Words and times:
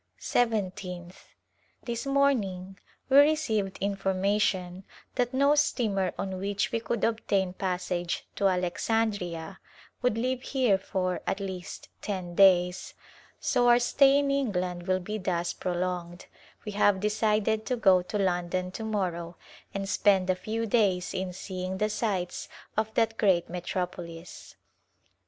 Seventeenth. 0.17 1.27
This 1.83 2.07
morning 2.07 2.79
we 3.07 3.17
received 3.17 3.77
information 3.77 4.83
that 5.13 5.31
no 5.31 5.53
steamer 5.53 6.11
on 6.17 6.39
which 6.39 6.71
we 6.71 6.79
could 6.79 7.03
obtain 7.03 7.53
passage 7.53 8.25
to 8.35 8.47
Alex 8.47 8.87
andria 8.89 9.59
would 10.01 10.17
leave 10.17 10.41
here 10.41 10.79
for, 10.79 11.21
at 11.27 11.39
least, 11.39 11.87
ten 12.01 12.33
days; 12.33 12.95
so, 13.39 13.67
as 13.69 13.73
our 13.73 13.79
stay 13.79 14.17
in 14.17 14.31
England 14.31 14.87
will 14.87 14.99
be 14.99 15.19
thus 15.19 15.53
prolonged, 15.53 16.25
we 16.65 16.71
have 16.71 16.99
decided 16.99 17.63
to 17.67 17.75
go 17.75 18.01
to 18.01 18.17
London 18.17 18.71
to 18.71 18.83
morrow 18.83 19.37
and 19.71 19.87
spend 19.87 20.31
a 20.31 20.35
few 20.35 20.65
days 20.65 21.13
in 21.13 21.31
seeing 21.31 21.77
the 21.77 21.91
sights 21.91 22.49
of 22.75 22.91
that 22.95 23.19
great 23.19 23.49
metropolis. 23.51 24.55